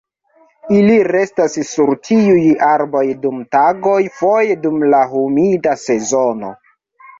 [0.77, 6.55] Ili restas sur tiuj arboj dum tagoj foje dum la humida sezono.